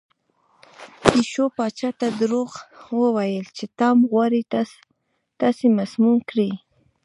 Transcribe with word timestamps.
پیشو 1.01 1.45
پاچا 1.55 1.89
ته 1.99 2.07
دروغ 2.19 2.49
وویل 3.01 3.45
چې 3.57 3.65
ټام 3.77 3.97
غواړي 4.11 4.41
تاسې 5.41 5.65
مسموم 5.79 6.17
کړي. 6.29 6.49